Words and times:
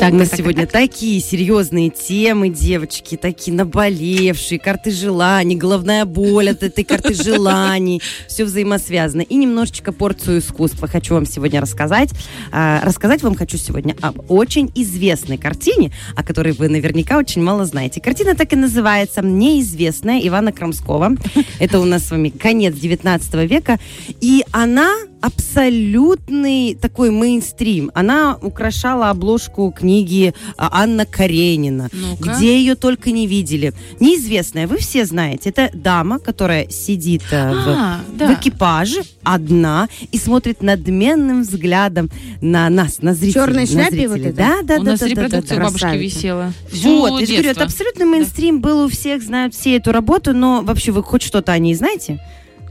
Так, 0.00 0.12
у 0.12 0.16
нас 0.16 0.30
сегодня 0.36 0.66
такие 0.66 1.20
серьезные 1.20 1.88
темы, 1.88 2.48
девочки, 2.48 3.16
такие 3.16 3.56
наболевшие, 3.56 4.58
карты 4.58 4.90
желаний, 4.90 5.56
головная 5.56 6.04
боль 6.04 6.50
от 6.50 6.62
этой 6.62 6.84
карты 6.84 7.14
желаний, 7.22 8.02
все 8.28 8.44
взаимосвязано. 8.44 9.22
И 9.22 9.34
немножечко 9.36 9.92
порцию 9.92 10.40
искусства 10.40 10.88
хочу 10.88 11.14
вам 11.14 11.26
сегодня 11.26 11.60
рассказать. 11.60 12.10
А, 12.52 12.82
рассказать 12.84 13.22
вам 13.22 13.34
хочу 13.34 13.56
сегодня 13.56 13.96
об 14.02 14.30
очень 14.30 14.70
известной 14.74 15.38
картине, 15.38 15.92
о 16.16 16.22
которой 16.22 16.52
вы 16.52 16.68
наверняка 16.68 17.16
очень 17.16 17.42
мало 17.42 17.64
знаете. 17.64 18.00
Картина 18.00 18.34
так 18.34 18.52
и 18.52 18.56
называется 18.56 19.22
«Неизвестная» 19.22 20.20
Ивана 20.26 20.52
Крамского. 20.52 21.16
Это 21.58 21.80
у 21.80 21.84
нас 21.84 22.06
с 22.06 22.10
вами 22.10 22.28
конец 22.28 22.74
19 22.74 23.34
века. 23.48 23.78
И 24.20 24.44
она 24.52 24.92
абсолютный 25.24 26.74
такой 26.74 27.10
мейнстрим. 27.10 27.90
Она 27.94 28.36
украшала 28.42 29.10
обложку 29.10 29.70
книги 29.70 30.34
а, 30.56 30.82
Анна 30.82 31.06
Каренина, 31.06 31.88
Ну-ка. 31.92 32.30
где 32.36 32.58
ее 32.58 32.74
только 32.74 33.10
не 33.10 33.26
видели. 33.26 33.72
Неизвестная, 34.00 34.66
вы 34.66 34.78
все 34.78 35.04
знаете, 35.04 35.50
это 35.50 35.70
дама, 35.74 36.18
которая 36.18 36.68
сидит 36.68 37.22
э, 37.30 37.52
в, 37.52 37.68
А, 37.68 38.00
в 38.12 38.16
да. 38.16 38.34
экипаже 38.34 39.02
одна 39.22 39.88
и 40.12 40.18
смотрит 40.18 40.62
надменным 40.62 41.42
взглядом 41.42 42.10
на 42.40 42.68
нас, 42.68 43.00
на 43.02 43.14
зрителей. 43.14 43.32
черной 43.32 43.60
на 43.62 43.66
шляпе 43.66 44.08
вот 44.08 44.14
зрителей. 44.18 44.30
это? 44.30 44.36
Да, 44.36 44.62
да, 44.62 44.80
У 44.80 44.84
да, 44.84 44.90
нас 44.92 45.00
да, 45.00 45.06
да, 45.06 45.10
репродукция 45.10 45.56
да, 45.56 45.62
у 45.62 45.66
бабушки 45.66 45.96
висела. 45.96 46.52
Всё 46.70 46.98
Вот, 47.00 47.20
я 47.20 47.26
же 47.26 47.32
говорю, 47.32 47.50
это 47.50 47.64
абсолютно 47.64 48.04
мейнстрим 48.06 48.60
был 48.60 48.84
у 48.84 48.88
всех, 48.88 49.22
знают 49.22 49.54
все 49.54 49.76
эту 49.76 49.92
работу, 49.92 50.32
но 50.32 50.62
вообще 50.62 50.92
вы 50.92 51.02
хоть 51.02 51.22
что-то 51.22 51.52
о 51.52 51.58
ней 51.58 51.74
знаете? 51.74 52.20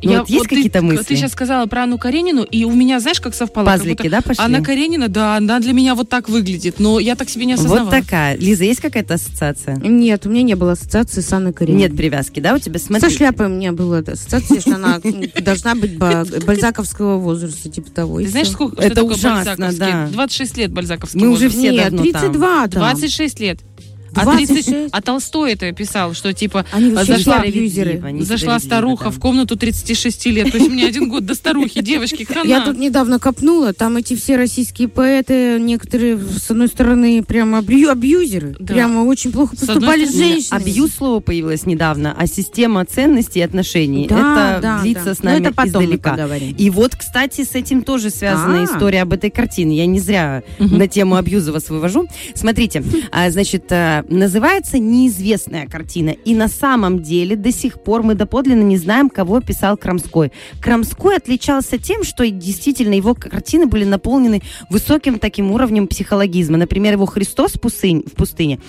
Ну, 0.03 0.11
Я- 0.11 0.19
вот 0.19 0.29
есть 0.29 0.39
вот 0.41 0.49
ты- 0.49 0.55
какие-то 0.55 0.81
мысли? 0.81 1.03
Ты 1.03 1.15
сейчас 1.15 1.31
сказала 1.31 1.65
про 1.65 1.83
Анну 1.83 1.97
Каренину, 1.97 2.43
и 2.43 2.65
у 2.65 2.71
меня, 2.73 2.99
знаешь, 2.99 3.19
как 3.21 3.33
совпало? 3.33 3.65
как 3.65 3.77
Пазлики, 3.77 3.97
будто 3.97 4.09
да, 4.09 4.21
пошли? 4.21 4.43
Анна 4.43 4.61
Каренина, 4.61 5.07
да, 5.07 5.37
она 5.37 5.59
для 5.59 5.73
меня 5.73 5.95
вот 5.95 6.09
так 6.09 6.29
выглядит, 6.29 6.79
но 6.79 6.99
я 6.99 7.15
так 7.15 7.29
себе 7.29 7.45
не 7.45 7.53
осознавала. 7.53 7.85
Вот 7.85 7.91
такая. 7.91 8.37
Лиза, 8.37 8.63
есть 8.65 8.81
какая-то 8.81 9.13
ассоциация? 9.15 9.77
Нет, 9.77 10.25
у 10.25 10.29
меня 10.29 10.43
не 10.43 10.55
было 10.55 10.73
ассоциации 10.73 11.21
с 11.21 11.31
Анной 11.33 11.53
Карениной. 11.53 11.83
Нет 11.89 11.95
привязки, 11.97 12.39
да, 12.39 12.53
у 12.55 12.59
тебя? 12.59 12.79
Смотри. 12.79 13.09
Со 13.09 13.15
шляпой 13.15 13.45
у 13.47 13.49
меня 13.49 13.71
была 13.71 13.99
ассоциация, 13.99 14.59
что 14.59 14.75
она 14.75 14.99
должна 15.41 15.75
быть 15.75 15.97
ба- 15.97 16.25
бальзаковского 16.45 17.17
возраста, 17.17 17.69
типа 17.69 17.91
того. 17.91 18.19
Ты 18.21 18.27
знаешь, 18.27 18.49
сколько 18.49 18.81
Это 18.81 19.03
ужасно, 19.03 19.67
бальзаковский? 19.67 19.77
да. 19.79 20.09
26 20.11 20.57
лет 20.57 20.71
бальзаковский 20.71 21.19
Мы 21.19 21.29
уже 21.29 21.49
все 21.49 21.71
давно 21.83 22.01
32 22.03 22.67
там. 22.67 22.81
26 22.81 23.39
лет. 23.39 23.59
А, 24.15 24.23
26? 24.23 24.65
30 24.67 24.89
а 24.91 25.01
Толстой 25.01 25.53
это 25.53 25.71
писал, 25.71 26.13
что 26.13 26.33
типа 26.33 26.65
Они 26.71 26.91
зашла. 26.91 27.15
Несправедливо, 27.17 27.95
зашла 27.95 28.11
несправедливо, 28.11 28.57
старуха 28.59 29.03
да. 29.05 29.09
в 29.11 29.19
комнату 29.19 29.55
36 29.55 30.25
лет. 30.27 30.51
То 30.51 30.57
есть 30.57 30.69
мне 30.69 30.85
один 30.85 31.09
год 31.09 31.25
до 31.25 31.35
старухи, 31.35 31.81
девочки, 31.81 32.23
хана. 32.23 32.47
Я 32.47 32.61
тут 32.61 32.77
недавно 32.77 33.19
копнула, 33.19 33.73
там 33.73 33.97
эти 33.97 34.15
все 34.15 34.35
российские 34.37 34.87
поэты, 34.87 35.59
некоторые, 35.59 36.17
с 36.17 36.49
одной 36.51 36.67
стороны, 36.67 37.23
прямо 37.23 37.59
абью- 37.59 37.89
абьюзеры. 37.89 38.55
Да. 38.59 38.73
Прямо 38.73 39.01
очень 39.01 39.31
плохо 39.31 39.55
С 39.55 39.59
поступали 39.59 40.05
с 40.05 40.09
стороны, 40.09 40.31
женщинами. 40.31 40.61
Абьюз 40.61 40.91
слово 40.95 41.19
появилось 41.19 41.65
недавно, 41.65 42.15
а 42.17 42.27
система 42.27 42.85
ценностей 42.85 43.39
и 43.39 43.43
отношений. 43.43 44.07
Да, 44.07 44.53
это 44.53 44.61
да, 44.61 44.81
длится 44.81 45.05
да. 45.05 45.15
с 45.15 45.23
Но 45.23 45.31
нами 45.31 45.45
это 45.45 45.53
потом 45.53 45.83
издалека. 45.83 46.27
И 46.57 46.69
вот, 46.69 46.95
кстати, 46.95 47.43
с 47.43 47.55
этим 47.55 47.83
тоже 47.83 48.09
связана 48.09 48.61
А. 48.61 48.65
история 48.65 49.01
об 49.01 49.13
этой 49.13 49.29
картине. 49.29 49.77
Я 49.77 49.85
не 49.85 49.99
зря 49.99 50.43
на 50.59 50.87
тему 50.87 51.15
абьюза 51.15 51.51
вас 51.51 51.69
вывожу. 51.69 52.07
Смотрите, 52.35 52.83
а, 53.11 53.29
значит, 53.31 53.65
называется 54.09 54.79
«Неизвестная 54.79 55.67
картина». 55.67 56.09
И 56.09 56.35
на 56.35 56.47
самом 56.47 57.01
деле 57.01 57.35
до 57.35 57.51
сих 57.51 57.81
пор 57.81 58.03
мы 58.03 58.15
доподлинно 58.15 58.63
не 58.63 58.77
знаем, 58.77 59.09
кого 59.09 59.41
писал 59.41 59.77
Крамской. 59.77 60.31
Крамской 60.61 61.17
отличался 61.17 61.77
тем, 61.77 62.03
что 62.03 62.29
действительно 62.29 62.93
его 62.93 63.15
картины 63.15 63.65
были 63.65 63.85
наполнены 63.85 64.41
высоким 64.69 65.19
таким 65.19 65.51
уровнем 65.51 65.87
психологизма. 65.87 66.57
Например, 66.57 66.93
его 66.93 67.05
«Христос 67.05 67.53
в 67.53 67.61
пустыне», 67.61 68.03
в 68.05 68.13
пустыне 68.13 68.59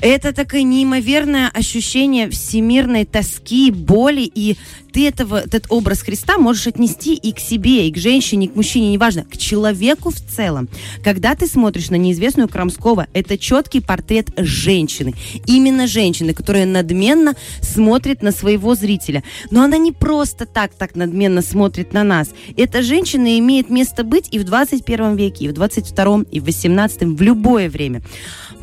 это 0.00 0.34
такое 0.34 0.62
неимоверное 0.62 1.48
ощущение 1.48 2.28
всемирной 2.28 3.06
тоски, 3.06 3.70
боли, 3.70 4.30
и 4.34 4.56
ты 4.92 5.08
этого, 5.08 5.40
этот 5.40 5.66
образ 5.70 6.02
Христа 6.02 6.38
можешь 6.38 6.66
отнести 6.66 7.14
и 7.14 7.32
к 7.32 7.40
себе, 7.40 7.88
и 7.88 7.92
к 7.92 7.96
женщине, 7.96 8.46
и 8.46 8.48
к 8.50 8.54
мужчине, 8.54 8.92
неважно, 8.92 9.24
к 9.24 9.36
человеку 9.36 10.10
в 10.10 10.20
целом. 10.20 10.68
Когда 11.02 11.34
ты 11.34 11.46
смотришь 11.46 11.90
на 11.90 11.96
неизвестную 11.96 12.48
Крамского, 12.48 13.06
это 13.12 13.38
четкий 13.38 13.80
портрет 13.80 14.28
женщины. 14.64 15.14
Именно 15.46 15.86
женщины, 15.86 16.32
которая 16.32 16.66
надменно 16.66 17.34
смотрит 17.60 18.22
на 18.22 18.32
своего 18.32 18.74
зрителя. 18.74 19.22
Но 19.50 19.62
она 19.62 19.76
не 19.78 19.92
просто 19.92 20.46
так 20.46 20.74
так 20.74 20.96
надменно 20.96 21.42
смотрит 21.42 21.92
на 21.92 22.04
нас. 22.04 22.30
Эта 22.56 22.82
женщина 22.82 23.38
имеет 23.38 23.70
место 23.70 24.04
быть 24.04 24.28
и 24.32 24.38
в 24.38 24.44
21 24.44 25.16
веке, 25.16 25.44
и 25.44 25.48
в 25.48 25.52
22, 25.52 26.24
и 26.30 26.40
в 26.40 26.44
18, 26.44 27.02
в 27.02 27.22
любое 27.22 27.68
время. 27.68 28.02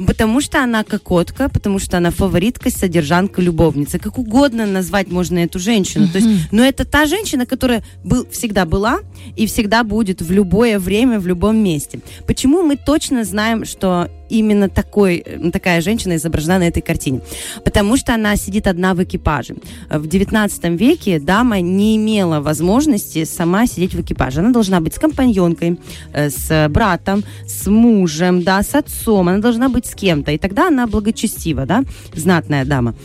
Потому 0.08 0.42
что 0.42 0.64
она 0.64 0.84
кокотка, 0.84 1.50
потому 1.50 1.80
что 1.80 1.98
она 1.98 2.12
фаворитка, 2.12 2.72
содержанка, 2.72 3.42
любовница. 3.42 4.00
Как 4.00 4.18
угодно 4.18 4.66
назвать 4.66 5.12
можно 5.12 5.40
эту 5.40 5.60
женщину. 5.60 6.08
То 6.08 6.20
есть, 6.20 6.30
но 6.52 6.64
это 6.64 6.86
та 6.86 7.06
женщина, 7.06 7.46
которая 7.46 7.84
был, 8.04 8.26
всегда 8.32 8.66
была 8.66 9.00
и 9.36 9.46
всегда 9.46 9.84
будет 9.84 10.22
в 10.22 10.32
любое 10.32 10.80
время, 10.80 11.20
в 11.20 11.28
любом 11.28 11.58
месте. 11.58 12.00
Почему 12.26 12.64
мы 12.64 12.78
точно 12.78 13.24
знаем, 13.24 13.66
что 13.66 14.10
именно 14.40 14.70
такой, 14.70 15.24
такая 15.52 15.82
женщина 15.82 16.16
изображена 16.16 16.60
на 16.60 16.68
этой 16.68 16.82
картине? 16.82 17.22
Потому 17.66 17.98
что 17.98 18.14
она 18.14 18.36
сидит 18.36 18.68
одна 18.68 18.94
в 18.94 19.04
экипаже. 19.04 19.56
В 19.90 20.08
19 20.08 20.64
веке 20.80 21.20
дама 21.20 21.62
не 21.62 21.96
имела 21.96 22.40
возможности 22.40 23.26
сама 23.26 23.68
сидеть 23.68 23.94
в 23.94 24.02
экипаже. 24.02 24.40
Она 24.40 24.52
должна 24.52 24.80
быть 24.80 24.94
с 24.94 25.00
компаньонкой, 25.00 25.80
э, 26.14 26.30
с 26.30 26.68
братом, 26.70 27.24
с 27.48 27.68
мужем, 27.68 28.44
да, 28.44 28.64
с 28.64 28.76
отцом. 28.76 29.28
Она 29.30 29.40
должна 29.40 29.70
быть 29.70 29.86
с 29.86 29.96
кем-то. 29.96 30.32
И 30.32 30.38
тогда 30.38 30.68
она 30.68 30.88
благочестива, 30.88 31.66
да, 31.66 31.84
знатная 32.16 32.66
дама. 32.66 32.96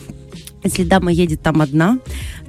Если 0.65 0.85
дама 0.85 1.13
едет 1.13 1.43
там 1.43 1.61
одна, 1.63 1.99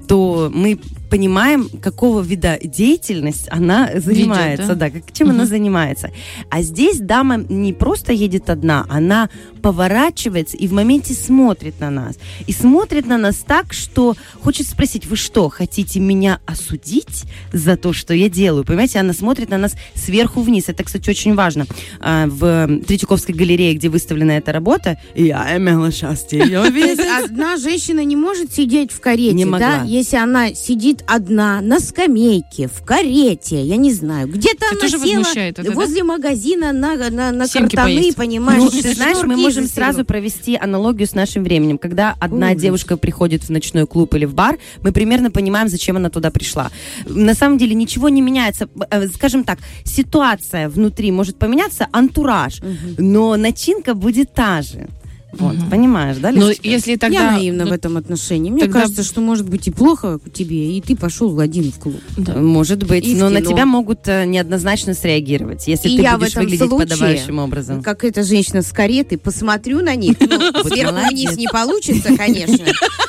то 0.08 0.52
мы 0.54 0.80
понимаем, 1.10 1.70
какого 1.82 2.22
вида 2.22 2.60
деятельность 2.64 3.48
она 3.50 3.90
занимается, 3.96 4.76
да? 4.76 4.76
да, 4.76 4.90
как, 4.90 5.12
чем 5.14 5.30
она 5.30 5.46
занимается. 5.46 6.12
А 6.50 6.62
здесь 6.62 7.00
дама 7.00 7.38
не 7.38 7.74
просто 7.74 8.14
едет 8.14 8.50
одна, 8.50 8.86
она 8.90 9.30
поворачивается 9.62 10.58
и 10.58 10.68
в 10.68 10.74
моменте 10.74 11.14
смотрит 11.14 11.80
на 11.80 11.90
нас. 11.90 12.16
И 12.46 12.54
смотрит 12.54 13.06
на 13.06 13.18
нас 13.18 13.38
так, 13.38 13.74
что 13.74 14.16
хочет 14.42 14.68
спросить, 14.68 15.06
вы 15.06 15.16
что, 15.16 15.50
хотите 15.50 16.00
меня 16.00 16.40
осудить 16.46 17.26
за 17.52 17.76
то, 17.78 17.94
что 17.94 18.14
я 18.14 18.30
делаю? 18.30 18.64
Понимаете, 18.64 19.00
она 19.00 19.14
смотрит 19.14 19.50
на 19.50 19.58
нас 19.58 19.76
сверху 19.96 20.42
вниз. 20.42 20.66
Это, 20.70 20.84
кстати, 20.84 21.10
очень 21.10 21.36
важно. 21.36 21.66
А, 22.00 22.28
В 22.28 22.80
Третьяковской 22.88 23.34
галерее, 23.34 23.74
где 23.74 23.90
выставлена 23.90 24.38
эта 24.38 24.52
работа, 24.52 24.98
я 25.16 25.58
имела 25.58 25.92
счастье 25.92 26.40
ее 26.40 26.70
видеть. 26.70 27.00
одна 27.26 27.58
женщина 27.58 28.04
не 28.04 28.16
может 28.16 28.54
сидеть 28.54 28.92
в 28.92 29.00
карете, 29.00 29.46
да? 29.46 29.84
Если 29.84 30.18
она 30.18 30.54
сидит 30.54 30.97
одна 31.08 31.62
на 31.62 31.80
скамейке, 31.80 32.68
в 32.68 32.84
карете, 32.84 33.62
я 33.62 33.78
не 33.78 33.92
знаю, 33.94 34.28
где-то 34.28 34.66
она 34.72 34.80
тоже 34.80 34.98
села 35.00 35.20
возмущает 35.20 35.60
это, 35.60 35.70
да? 35.70 35.76
возле 35.76 36.04
магазина 36.04 36.72
на, 36.74 36.96
на, 37.10 37.32
на 37.32 37.48
Семки 37.48 37.76
картаны, 37.76 38.00
поесть. 38.00 38.18
понимаешь? 38.18 38.62
Ну, 38.62 38.72
что 38.72 38.82
ты 38.82 38.96
знаешь, 38.96 39.18
мы 39.24 39.36
можем 39.38 39.66
за 39.66 39.74
сразу 39.74 40.06
провести 40.06 40.56
аналогию 40.56 41.08
с 41.08 41.14
нашим 41.14 41.44
временем. 41.44 41.78
Когда 41.78 42.16
одна 42.20 42.48
Ужас. 42.48 42.62
девушка 42.62 42.98
приходит 42.98 43.44
в 43.44 43.50
ночной 43.50 43.86
клуб 43.88 44.14
или 44.16 44.26
в 44.26 44.34
бар, 44.34 44.58
мы 44.82 44.92
примерно 44.92 45.32
понимаем, 45.32 45.68
зачем 45.68 45.98
она 45.98 46.10
туда 46.10 46.32
пришла. 46.32 46.72
На 47.06 47.34
самом 47.34 47.58
деле 47.58 47.76
ничего 47.76 48.10
не 48.10 48.22
меняется. 48.22 48.70
Э, 48.90 49.08
Скажем 49.08 49.44
так, 49.44 49.60
ситуация 49.84 50.70
внутри 50.70 51.12
может 51.12 51.38
поменяться, 51.38 51.88
антураж, 51.92 52.60
но 52.98 53.36
начинка 53.36 53.94
будет 53.94 54.34
та 54.34 54.62
же. 54.62 54.88
Вот, 55.34 55.56
понимаешь, 55.70 56.18
да, 56.18 56.32
Но 56.32 56.38
Лизочка? 56.50 56.68
если 56.68 56.92
Я 56.92 56.98
тогда... 56.98 57.32
наивна 57.34 57.66
ну, 57.66 57.72
в 57.72 57.74
этом 57.74 57.98
отношении. 57.98 58.50
Мне 58.50 58.62
тогда- 58.62 58.80
кажется, 58.82 59.04
что 59.04 59.20
может 59.22 59.48
быть 59.50 59.68
и 59.68 59.72
плохо 59.72 60.20
тебе, 60.34 60.78
и 60.78 60.82
ты 60.82 60.96
пошел 60.96 61.38
один 61.40 61.72
в 61.72 61.78
клуб. 61.80 62.00
да. 62.16 62.36
Может 62.36 62.84
быть, 62.88 63.06
И 63.06 63.14
в 63.14 63.20
но 63.20 63.30
на 63.30 63.42
тебя 63.42 63.66
могут 63.66 64.08
э, 64.08 64.26
неоднозначно 64.26 64.94
среагировать, 64.94 65.68
если 65.68 65.90
И 65.90 65.98
ты 65.98 66.02
я 66.04 66.16
в 66.16 66.20
будешь 66.20 66.32
этом 66.32 66.44
выглядеть 66.44 66.68
случае, 66.70 66.88
подобающим 66.88 67.40
образом. 67.40 67.84
Как 67.84 68.04
эта 68.06 68.24
женщина 68.24 68.62
с 68.62 68.72
кареты, 68.72 69.18
посмотрю 69.18 69.82
на 69.82 69.96
них. 69.96 70.16
Ну, 70.20 70.28
сверху 70.68 70.96
вниз 71.12 71.36
не 71.36 71.48
получится, 71.48 72.16
конечно. 72.16 72.66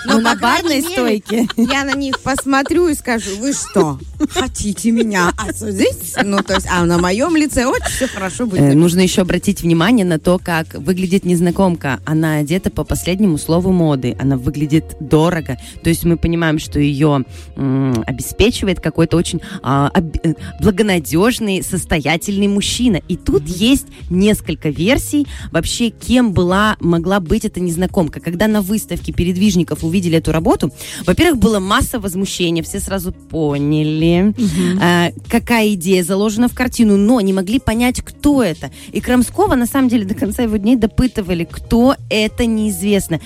Но 0.07 0.19
на 0.21 0.35
барной 0.37 0.83
стойке. 0.83 1.49
Я 1.57 1.85
на 1.85 1.95
них 1.95 2.19
посмотрю 2.21 2.89
и 2.89 2.95
скажу, 2.95 3.31
вы 3.39 3.53
что, 3.53 3.99
хотите 4.31 4.91
меня 4.91 5.31
осудить? 5.37 6.15
Ну, 6.25 6.43
то 6.43 6.55
есть, 6.55 6.67
а 6.71 6.85
на 6.85 6.99
моем 6.99 7.37
лице 7.37 7.65
очень 7.67 7.85
все 7.91 8.09
хорошо 8.09 8.47
будет. 8.47 8.61
Э, 8.61 8.75
Нужно 8.75 9.01
еще 9.01 9.23
обратить 9.23 9.63
внимание 9.63 10.05
на 10.05 10.19
то, 10.19 10.39
как 10.43 10.75
выглядит 10.75 11.25
незнакомка. 11.25 12.01
Она 12.09 12.37
одета 12.39 12.71
по 12.71 12.85
последнему 12.85 13.37
слову 13.37 13.71
моды, 13.71 14.17
она 14.19 14.39
выглядит 14.39 14.97
дорого. 14.99 15.59
То 15.83 15.91
есть 15.91 16.05
мы 16.05 16.17
понимаем, 16.17 16.59
что 16.59 16.81
ее 16.81 17.25
м, 17.57 18.03
обеспечивает 18.07 18.81
какой-то 18.81 19.19
очень 19.19 19.43
а, 19.63 19.89
об- 19.93 20.17
э, 20.23 20.35
благонадежный, 20.61 21.63
состоятельный 21.63 22.49
мужчина. 22.49 23.03
И 23.09 23.17
тут 23.17 23.47
есть 23.47 23.87
несколько 24.09 24.71
версий 24.71 25.27
вообще, 25.53 25.91
кем 25.91 26.33
была, 26.33 26.77
могла 26.81 27.21
быть 27.21 27.45
эта 27.45 27.61
незнакомка. 27.61 28.21
Когда 28.21 28.47
на 28.47 28.63
выставке 28.63 29.13
передвижников 29.13 29.85
увидели 29.85 30.17
эту 30.17 30.33
работу, 30.33 30.73
во-первых, 31.05 31.39
было 31.39 31.59
масса 31.59 32.01
возмущения, 32.01 32.63
все 32.63 32.81
сразу 32.81 33.13
поняли, 33.13 34.35
а, 34.81 35.11
какая 35.29 35.75
идея 35.75 36.03
заложена 36.03 36.49
в 36.49 36.55
картину, 36.55 36.97
но 36.97 37.21
не 37.21 37.35
могли 37.35 37.59
понять, 37.59 38.01
кто 38.01 38.43
это. 38.43 38.71
И 38.93 39.01
Крамского, 39.03 39.55
на 39.57 39.67
самом 39.67 39.91
деле, 39.91 40.07
до 40.07 40.15
конца 40.15 40.43
его 40.45 40.57
дней 40.57 40.77
допытывали, 40.77 41.45
кто 41.45 41.97
это, 42.11 42.47
неизвестно. 42.47 43.21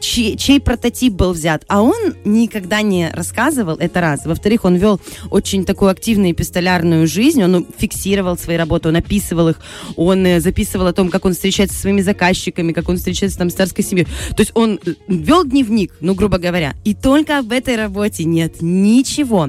Чей, 0.00 0.36
чей 0.36 0.60
прототип 0.60 1.12
был 1.14 1.32
взят, 1.32 1.64
а 1.66 1.82
он 1.82 2.14
никогда 2.24 2.82
не 2.82 3.10
рассказывал, 3.10 3.76
это 3.78 4.00
раз. 4.00 4.26
Во-вторых, 4.26 4.64
он 4.64 4.76
вел 4.76 5.00
очень 5.30 5.64
такую 5.64 5.90
активную 5.90 6.30
эпистолярную 6.30 7.08
жизнь, 7.08 7.42
он 7.42 7.66
фиксировал 7.76 8.38
свои 8.38 8.56
работы, 8.56 8.90
он 8.90 8.96
описывал 8.96 9.48
их, 9.48 9.60
он 9.96 10.24
э, 10.24 10.38
записывал 10.38 10.86
о 10.86 10.92
том, 10.92 11.10
как 11.10 11.24
он 11.24 11.32
встречается 11.32 11.74
со 11.74 11.82
своими 11.82 12.00
заказчиками, 12.00 12.72
как 12.72 12.88
он 12.88 12.96
встречается 12.96 13.38
там 13.38 13.50
с 13.50 13.54
царской 13.54 13.82
семьей. 13.82 14.06
То 14.36 14.40
есть 14.40 14.52
он 14.54 14.78
э, 14.86 14.94
вел 15.08 15.44
дневник, 15.44 15.92
ну, 16.00 16.14
грубо 16.14 16.38
говоря, 16.38 16.74
и 16.84 16.94
только 16.94 17.38
об 17.38 17.50
этой 17.50 17.74
работе 17.74 18.22
нет 18.22 18.62
ничего. 18.62 19.48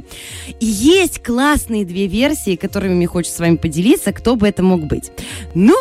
И 0.59 0.65
есть 0.65 1.23
классные 1.23 1.85
две 1.85 2.07
версии, 2.07 2.55
которыми 2.55 2.95
мне 2.95 3.05
хочется 3.05 3.37
с 3.37 3.39
вами 3.39 3.57
поделиться, 3.57 4.11
кто 4.13 4.35
бы 4.35 4.47
это 4.47 4.63
мог 4.63 4.85
быть. 4.85 5.11
Ну, 5.53 5.75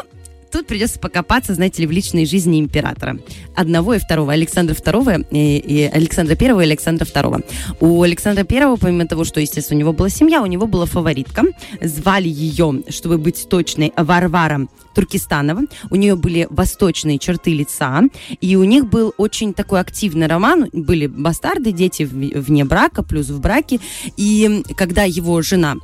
Тут 0.51 0.67
придется 0.67 0.99
покопаться, 0.99 1.55
знаете 1.55 1.83
ли, 1.83 1.89
в 1.89 1.91
личной 1.91 2.27
жизни 2.27 2.61
императора. 2.61 3.19
Одного 3.55 3.95
и 3.95 3.99
второго. 3.99 4.33
Александра 4.33 4.75
II 4.75 5.27
и, 5.31 5.59
и 5.59 5.83
Александра 5.85 6.35
Первого 6.35 6.61
и 6.63 6.65
Александра 6.65 7.05
Второго. 7.05 7.43
У 7.81 8.03
Александра 8.03 8.45
Первого, 8.45 8.77
помимо 8.77 9.07
того, 9.07 9.25
что, 9.25 9.41
естественно, 9.41 9.77
у 9.77 9.81
него 9.81 9.93
была 9.93 10.09
семья, 10.09 10.43
у 10.43 10.47
него 10.47 10.67
была 10.67 10.87
фаворитка. 10.87 11.45
Звали 11.83 12.29
ее, 12.29 12.83
чтобы 12.89 13.19
быть 13.19 13.49
точной, 13.49 13.93
Варвара 13.97 14.67
Туркестанова. 14.95 15.63
У 15.91 15.97
нее 15.97 16.17
были 16.17 16.47
восточные 16.51 17.19
черты 17.19 17.55
лица. 17.55 18.03
И 18.41 18.57
у 18.57 18.65
них 18.65 18.89
был 18.89 19.15
очень 19.19 19.55
такой 19.55 19.81
активный 19.81 20.27
роман. 20.27 20.69
Были 20.73 21.07
бастарды, 21.07 21.73
дети 21.73 22.03
вне 22.03 22.65
брака, 22.65 23.03
плюс 23.03 23.29
в 23.29 23.41
браке. 23.41 23.81
И 24.17 24.63
когда 24.77 25.05
его 25.05 25.41
жена 25.43 25.77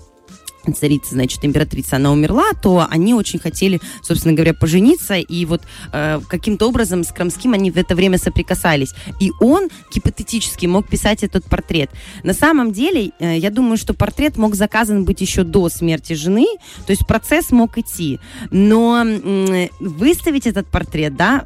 царица, 0.72 1.14
значит, 1.14 1.44
императрица, 1.44 1.96
она 1.96 2.12
умерла, 2.12 2.52
то 2.62 2.87
они 2.88 3.14
очень 3.14 3.38
хотели, 3.38 3.81
собственно 4.02 4.34
говоря, 4.34 4.55
пожениться, 4.55 5.14
и 5.16 5.44
вот 5.44 5.62
э, 5.93 6.20
каким-то 6.28 6.69
образом 6.69 7.05
с 7.05 7.08
Крамским 7.08 7.52
они 7.52 7.70
в 7.70 7.76
это 7.76 7.94
время 7.94 8.19
соприкасались. 8.19 8.94
И 9.20 9.32
он 9.40 9.69
гипотетически 9.93 10.66
мог 10.66 10.88
писать 10.88 11.22
этот 11.22 11.44
портрет. 11.44 11.90
На 12.22 12.32
самом 12.32 12.72
деле, 12.72 13.11
э, 13.19 13.38
я 13.38 13.50
думаю, 13.50 13.76
что 13.76 13.94
портрет 13.94 14.37
мог 14.37 14.55
заказан 14.55 15.05
быть 15.05 15.20
еще 15.20 15.44
до 15.44 15.69
смерти 15.69 16.14
жены, 16.14 16.46
то 16.87 16.90
есть 16.90 17.06
процесс 17.06 17.50
мог 17.50 17.76
идти. 17.78 18.20
Но 18.50 19.02
м, 19.05 19.69
выставить 19.81 20.46
этот 20.46 20.67
портрет, 20.67 21.17
да, 21.17 21.44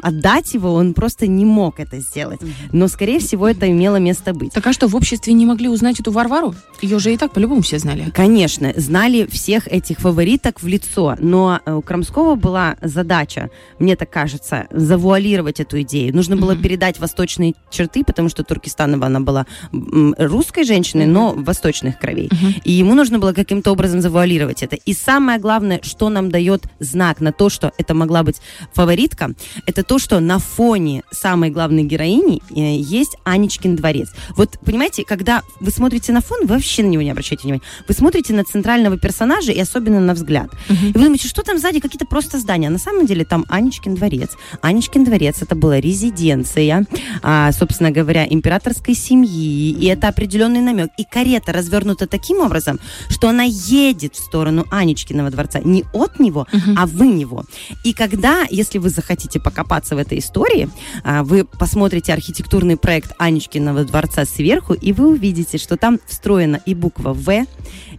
отдать 0.00 0.54
его, 0.54 0.72
он 0.72 0.94
просто 0.94 1.26
не 1.26 1.44
мог 1.44 1.80
это 1.80 2.00
сделать. 2.00 2.40
Но, 2.72 2.88
скорее 2.88 3.18
всего, 3.18 3.48
это 3.48 3.70
имело 3.70 3.96
место 3.96 4.32
быть. 4.32 4.52
Так 4.52 4.66
а 4.66 4.72
что, 4.72 4.88
в 4.88 4.96
обществе 4.96 5.32
не 5.32 5.46
могли 5.46 5.68
узнать 5.68 6.00
эту 6.00 6.12
Варвару? 6.12 6.54
Ее 6.80 6.98
же 6.98 7.12
и 7.12 7.16
так 7.16 7.32
по-любому 7.32 7.62
все 7.62 7.78
знали. 7.78 8.10
Конечно, 8.14 8.53
знали 8.76 9.26
всех 9.26 9.66
этих 9.68 9.98
фавориток 9.98 10.62
в 10.62 10.66
лицо, 10.66 11.16
но 11.18 11.60
э, 11.64 11.72
у 11.72 11.82
Крамского 11.82 12.34
была 12.34 12.76
задача, 12.82 13.50
мне 13.78 13.96
так 13.96 14.10
кажется, 14.10 14.66
завуалировать 14.70 15.60
эту 15.60 15.80
идею. 15.82 16.14
Нужно 16.14 16.36
было 16.36 16.52
Мгм. 16.54 16.62
передать 16.62 16.98
восточные 17.00 17.54
черты, 17.70 18.04
потому 18.04 18.28
что 18.28 18.44
Туркестанова 18.44 19.06
она 19.06 19.20
была 19.20 19.46
русской 19.72 20.64
женщиной, 20.64 21.06
но 21.06 21.34
восточных 21.34 21.98
кровей. 21.98 22.28
Мгм. 22.30 22.54
И 22.64 22.72
ему 22.72 22.94
нужно 22.94 23.18
было 23.18 23.32
каким-то 23.32 23.72
образом 23.72 24.00
завуалировать 24.00 24.62
это. 24.62 24.76
И 24.76 24.92
самое 24.94 25.38
главное, 25.38 25.80
что 25.82 26.08
нам 26.08 26.30
дает 26.30 26.64
знак 26.80 27.20
на 27.20 27.32
то, 27.32 27.48
что 27.50 27.72
это 27.78 27.94
могла 27.94 28.22
быть 28.22 28.36
фаворитка, 28.72 29.32
это 29.66 29.82
то, 29.82 29.98
что 29.98 30.20
на 30.20 30.38
фоне 30.38 31.02
самой 31.10 31.50
главной 31.50 31.84
героини 31.84 32.40
э, 32.50 32.76
есть 32.78 33.16
Анечкин 33.24 33.76
дворец. 33.76 34.08
Вот, 34.36 34.58
понимаете, 34.64 35.04
когда 35.04 35.42
вы 35.60 35.70
смотрите 35.70 36.12
на 36.12 36.20
фон, 36.20 36.40
вы 36.42 36.54
вообще 36.54 36.82
на 36.82 36.88
него 36.88 37.02
не 37.02 37.10
обращайте 37.10 37.42
внимания. 37.42 37.62
Вы 37.88 37.94
смотрите 37.94 38.32
на 38.34 38.43
центрального 38.44 38.98
персонажа 38.98 39.52
и 39.52 39.60
особенно 39.60 40.00
на 40.00 40.14
взгляд. 40.14 40.50
И 40.68 40.98
вы 40.98 41.04
думаете, 41.04 41.28
что 41.28 41.42
там 41.42 41.58
сзади 41.58 41.80
какие-то 41.80 42.06
просто 42.06 42.38
здания. 42.38 42.68
А 42.68 42.70
на 42.70 42.78
самом 42.78 43.06
деле 43.06 43.24
там 43.24 43.44
Анечкин 43.48 43.94
дворец. 43.94 44.30
Анечкин 44.62 45.04
дворец 45.04 45.42
это 45.42 45.54
была 45.54 45.80
резиденция, 45.80 46.86
а, 47.22 47.52
собственно 47.52 47.90
говоря, 47.90 48.26
императорской 48.28 48.94
семьи. 48.94 49.70
И 49.70 49.86
это 49.86 50.08
определенный 50.08 50.60
намек. 50.60 50.90
И 50.96 51.04
карета 51.04 51.52
развернута 51.52 52.06
таким 52.06 52.40
образом, 52.40 52.78
что 53.08 53.28
она 53.28 53.44
едет 53.44 54.14
в 54.14 54.18
сторону 54.18 54.66
Анечкиного 54.70 55.30
дворца. 55.30 55.60
Не 55.64 55.84
от 55.92 56.18
него, 56.20 56.46
а 56.76 56.86
в 56.86 57.02
него. 57.02 57.44
И 57.84 57.92
когда, 57.92 58.44
если 58.50 58.78
вы 58.78 58.88
захотите 58.90 59.40
покопаться 59.40 59.94
в 59.94 59.98
этой 59.98 60.18
истории, 60.18 60.68
а, 61.02 61.22
вы 61.22 61.44
посмотрите 61.44 62.12
архитектурный 62.12 62.76
проект 62.76 63.12
Анечкиного 63.18 63.84
дворца 63.84 64.24
сверху, 64.24 64.74
и 64.74 64.92
вы 64.92 65.08
увидите, 65.08 65.58
что 65.58 65.76
там 65.76 65.98
встроена 66.06 66.60
и 66.66 66.74
буква 66.74 67.12
В, 67.12 67.46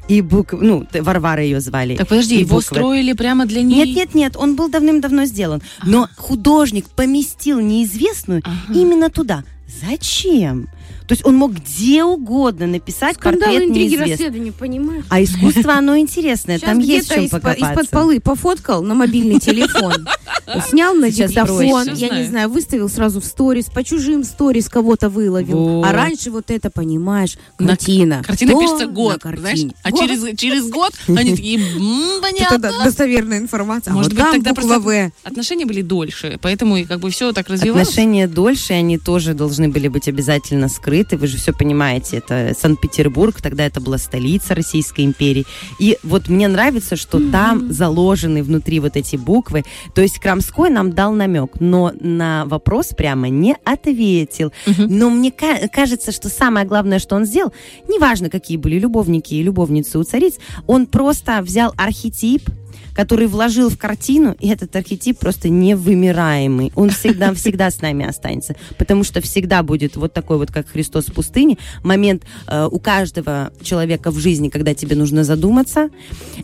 и 0.08 0.22
буква, 0.22 0.35
ну, 0.52 0.86
т- 0.90 1.02
Варвара 1.02 1.44
ее 1.44 1.60
звали. 1.62 1.96
Так 1.96 2.08
подожди, 2.08 2.36
его 2.40 2.56
буквы. 2.58 2.62
строили 2.64 3.14
прямо 3.14 3.46
для 3.46 3.62
нее? 3.62 3.86
Нет, 3.86 3.96
нет, 3.96 4.16
нет, 4.16 4.36
он 4.38 4.56
был 4.56 4.70
давным-давно 4.70 5.26
сделан. 5.26 5.62
Но 5.86 6.10
художник 6.18 6.90
поместил 6.90 7.60
неизвестную 7.60 8.42
Ага. 8.44 8.74
именно 8.80 9.10
туда. 9.10 9.44
Зачем? 9.90 10.68
То 11.08 11.14
есть 11.14 11.24
он 11.26 11.36
мог 11.36 11.54
где 11.54 12.04
угодно 12.04 12.66
написать 12.66 13.16
Скандалы, 13.18 13.46
портрет 13.54 13.70
интриги, 13.70 13.84
неизвестного. 13.84 14.12
расследования, 14.12 14.52
понимаешь? 14.52 15.06
А 15.10 15.22
искусство, 15.24 15.74
оно 15.76 15.98
интересное, 16.00 16.58
Сейчас 16.58 16.70
там 16.70 16.80
есть 16.80 17.14
чем 17.14 17.30
покопаться. 17.30 17.72
из-под 17.72 17.90
полы 17.92 18.20
пофоткал 18.20 18.82
на 18.82 18.96
мобильный 18.96 19.40
телефон, 19.40 20.08
снял 20.70 20.96
на 20.96 21.12
диктофон, 21.12 21.94
я 21.94 22.10
не 22.10 22.24
знаю. 22.26 22.50
выставил 22.50 22.90
сразу 22.90 23.22
в 23.22 23.26
сторис, 23.26 23.66
по 23.66 23.84
чужим 23.84 24.24
сторис 24.24 24.68
кого-то 24.68 25.10
выловил. 25.10 25.84
А 25.84 25.92
раньше 25.92 26.32
вот 26.32 26.50
это, 26.50 26.72
понимаешь, 26.72 27.38
На- 27.60 27.70
картина. 27.70 28.24
Картина 28.26 28.60
пишется 28.60 28.88
год, 28.88 29.22
знаешь? 29.22 29.60
А 29.84 29.92
через, 29.92 30.38
через 30.38 30.68
год 30.70 30.92
они 31.08 31.36
такие, 31.36 31.60
«М, 31.60 32.22
Это 32.36 32.60
понятно. 32.60 32.84
достоверная 32.84 33.38
информация. 33.38 33.94
Может 33.94 34.12
а 34.14 34.16
быть, 34.16 34.20
вот 34.24 34.32
там 34.32 34.34
тогда 34.42 34.50
буква 34.62 34.80
просто 34.80 35.12
В. 35.24 35.28
отношения 35.28 35.66
были 35.66 35.82
дольше, 35.84 36.40
поэтому 36.42 36.78
и 36.78 36.86
как 36.86 37.00
бы 37.00 37.10
все 37.12 37.32
так 37.32 37.48
развивалось. 37.50 37.88
Отношения 37.90 38.28
дольше, 38.28 38.74
они 38.74 38.98
тоже 38.98 39.34
должны 39.36 39.70
были 39.70 39.88
быть 39.88 40.08
обязательно 40.08 40.68
скрыты. 40.76 41.18
Вы 41.18 41.28
же 41.28 41.38
все 41.38 41.54
понимаете, 41.54 42.18
это 42.18 42.54
Санкт-Петербург, 42.58 43.42
тогда 43.42 43.66
это 43.66 43.82
была 43.82 43.98
столица 43.98 44.54
Российской 44.56 45.06
империи. 45.06 45.46
И 45.80 45.98
вот 46.04 46.30
мне 46.30 46.48
нравится, 46.48 46.96
что 46.96 47.20
там 47.32 47.72
заложены 47.72 48.44
внутри 48.44 48.80
вот 48.80 48.96
эти 48.98 49.16
буквы. 49.16 49.64
То 49.94 50.02
есть 50.02 50.20
Крамской 50.20 50.70
нам 50.70 50.94
дал 50.94 51.14
намек, 51.14 51.60
но 51.60 51.92
на 52.00 52.46
вопрос 52.46 52.88
прямо 52.96 53.30
не 53.30 53.56
ответил. 53.64 54.52
Мгм. 54.66 54.88
Но 54.90 55.10
мне 55.10 55.32
ка- 55.32 55.68
кажется, 55.72 56.12
что 56.12 56.30
самое 56.30 56.66
главное, 56.66 57.00
что 57.00 57.16
он 57.16 57.26
сделал, 57.26 57.54
неважно, 57.88 58.30
какие 58.30 58.58
были 58.58 58.78
любовники 58.80 59.34
и 59.34 59.44
любовницы 59.44 59.98
у 60.00 60.04
цариц, 60.04 60.36
он 60.68 60.86
просто 60.86 61.42
взял 61.42 61.74
архетип, 61.78 62.50
который 62.96 63.28
вложил 63.28 63.70
в 63.70 63.78
картину, 63.78 64.36
и 64.40 64.50
этот 64.50 64.76
архетип 64.76 65.20
просто 65.20 65.50
невымираемый. 65.50 66.72
Он 66.76 66.90
всегда, 66.90 67.34
всегда 67.36 67.70
с 67.70 67.82
нами 67.82 68.06
останется, 68.06 68.56
потому 68.78 69.04
что 69.04 69.22
всегда 69.22 69.64
будет 69.64 69.96
вот 69.96 70.14
такой 70.14 70.38
вот, 70.38 70.52
как 70.52 70.68
Христос 70.70 71.06
в 71.06 71.14
пустыне, 71.14 71.58
момент 71.84 72.24
э, 72.48 72.68
у 72.72 72.80
каждого 72.80 73.52
человека 73.62 74.12
в 74.12 74.18
жизни, 74.18 74.50
когда 74.50 74.74
тебе 74.74 74.96
нужно 74.96 75.24
задуматься, 75.24 75.90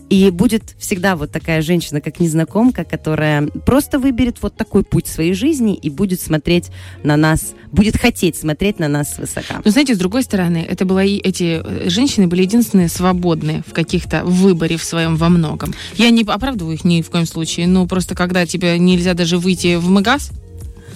и 0.09 0.29
будет 0.29 0.75
всегда 0.77 1.15
вот 1.15 1.31
такая 1.31 1.61
женщина, 1.61 2.01
как 2.01 2.19
незнакомка, 2.19 2.83
которая 2.83 3.47
просто 3.65 3.99
выберет 3.99 4.37
вот 4.41 4.55
такой 4.55 4.83
путь 4.83 5.07
своей 5.07 5.33
жизни 5.33 5.75
и 5.75 5.89
будет 5.89 6.21
смотреть 6.21 6.69
на 7.03 7.15
нас, 7.15 7.53
будет 7.71 7.97
хотеть 7.97 8.35
смотреть 8.35 8.79
на 8.79 8.87
нас 8.87 9.15
свысока. 9.15 9.61
Но 9.63 9.71
знаете, 9.71 9.95
с 9.95 9.97
другой 9.97 10.23
стороны, 10.23 10.65
это 10.67 10.85
было 10.85 11.03
и 11.03 11.17
эти 11.17 11.61
э, 11.63 11.89
женщины 11.89 12.27
были 12.27 12.41
единственные 12.41 12.89
свободные 12.89 13.63
в 13.65 13.73
каких-то 13.73 14.23
выборе 14.25 14.77
в 14.77 14.83
своем 14.83 15.15
во 15.15 15.29
многом. 15.29 15.73
Я 15.95 16.09
не 16.09 16.23
оправдываю 16.41 16.73
их 16.73 16.83
ни 16.83 17.03
в 17.03 17.11
коем 17.11 17.27
случае, 17.27 17.67
но 17.67 17.85
просто 17.85 18.15
когда 18.15 18.47
тебе 18.47 18.79
нельзя 18.79 19.13
даже 19.13 19.37
выйти 19.37 19.75
в 19.75 19.87
магаз, 19.89 20.31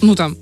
ну 0.02 0.14
там 0.14 0.36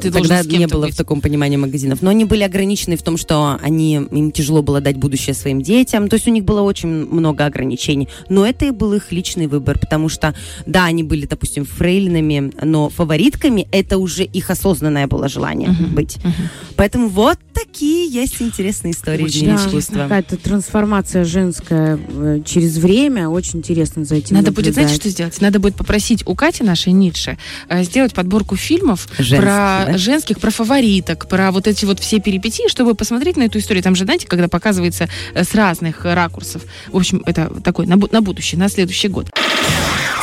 ты 0.00 0.10
должен 0.10 0.28
Тогда 0.36 0.58
не 0.58 0.66
было 0.66 0.86
быть. 0.86 0.94
в 0.94 0.96
таком 0.98 1.20
понимании 1.22 1.56
магазинов. 1.56 2.02
Но 2.02 2.10
они 2.10 2.24
были 2.26 2.42
ограничены 2.42 2.96
в 2.96 3.02
том, 3.02 3.16
что 3.16 3.58
они, 3.62 3.94
им 3.94 4.30
тяжело 4.30 4.62
было 4.62 4.80
дать 4.82 4.96
будущее 4.96 5.32
своим 5.34 5.62
детям. 5.62 6.08
То 6.08 6.16
есть 6.16 6.26
у 6.28 6.30
них 6.30 6.44
было 6.44 6.60
очень 6.60 6.88
много 6.88 7.46
ограничений. 7.46 8.08
Но 8.28 8.44
это 8.46 8.66
и 8.66 8.70
был 8.72 8.92
их 8.92 9.10
личный 9.10 9.46
выбор, 9.46 9.78
потому 9.78 10.10
что, 10.10 10.34
да, 10.66 10.84
они 10.84 11.02
были, 11.02 11.24
допустим, 11.24 11.64
фрейлинами, 11.64 12.52
но 12.62 12.90
фаворитками 12.90 13.68
это 13.72 13.96
уже 13.96 14.24
их 14.24 14.50
осознанное 14.50 15.06
было 15.06 15.28
желание 15.28 15.70
Мгм, 15.70 15.94
быть. 15.94 16.16
мгм. 16.18 16.34
Поэтому 16.76 17.08
вот 17.08 17.38
такие 17.54 18.06
есть 18.06 18.40
интересные 18.42 18.92
истории 18.92 19.24
Очень 19.24 19.46
Да, 19.46 19.56
искусства. 19.56 19.94
Какая-то 20.02 20.36
трансформация 20.36 21.24
женская 21.24 21.98
э, 22.08 22.40
через 22.44 22.76
время. 22.76 23.28
Очень 23.30 23.60
интересно 23.60 24.04
за 24.04 24.16
этим 24.16 24.36
Надо 24.36 24.52
будет, 24.52 24.74
знаете, 24.74 24.92
наблюдать. 24.92 25.00
что 25.00 25.08
сделать? 25.10 25.40
Надо 25.40 25.58
будет 25.58 25.74
попросить 25.76 26.22
у 26.26 26.34
Кати, 26.34 26.64
нашей 26.64 26.92
Ницше, 26.92 27.38
э, 27.68 27.82
сделать 27.84 28.12
подборку 28.12 28.56
фильмов 28.56 28.99
Женских, 29.18 29.38
про 29.38 29.84
да? 29.86 29.98
женских, 29.98 30.40
про 30.40 30.50
фавориток, 30.50 31.28
про 31.28 31.50
вот 31.52 31.66
эти 31.66 31.84
вот 31.84 32.00
все 32.00 32.20
перипетии, 32.20 32.68
чтобы 32.68 32.94
посмотреть 32.94 33.36
на 33.36 33.44
эту 33.44 33.58
историю. 33.58 33.82
Там 33.82 33.94
же, 33.94 34.04
знаете, 34.04 34.26
когда 34.26 34.48
показывается 34.48 35.08
э, 35.34 35.44
с 35.44 35.54
разных 35.54 36.04
ракурсов. 36.04 36.62
В 36.88 36.96
общем, 36.96 37.22
это 37.26 37.50
такой 37.62 37.86
на, 37.86 37.96
на 37.96 38.20
будущее, 38.22 38.58
на 38.58 38.68
следующий 38.68 39.08
год. 39.08 39.30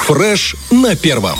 Фреш 0.06 0.56
на 0.72 0.96
первом. 0.96 1.40